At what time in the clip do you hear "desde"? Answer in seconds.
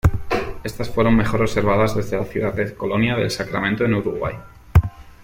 1.95-2.17